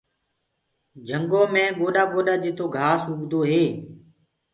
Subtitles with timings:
[1.07, 1.33] جهنٚگ
[1.79, 3.63] گوڏآ گوڏآ جِتو گھآس اُگآنٚدوئي